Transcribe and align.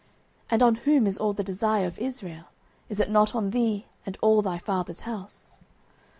And 0.49 0.63
on 0.63 0.73
whom 0.81 1.05
is 1.05 1.19
all 1.19 1.33
the 1.33 1.43
desire 1.43 1.85
of 1.85 1.99
Israel? 1.99 2.45
Is 2.89 2.99
it 2.99 3.11
not 3.11 3.35
on 3.35 3.51
thee, 3.51 3.85
and 4.03 4.15
on 4.17 4.27
all 4.27 4.41
thy 4.41 4.57
father's 4.57 5.01
house? 5.01 5.51